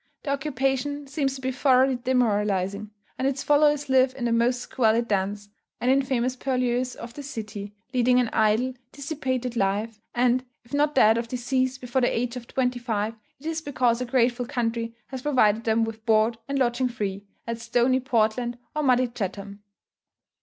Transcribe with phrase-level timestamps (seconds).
[0.23, 5.07] The occupation seems to be thoroughly demoralizing; and its followers live in the most squalid
[5.07, 10.95] dens and infamous purlieus of the city, leading an idle, dissipated life; and, if not
[10.95, 14.95] dead of disease before the age of twenty five, it is because a grateful country
[15.09, 19.61] has provided them with board and lodging free, at stony Portland or muddy Chatham.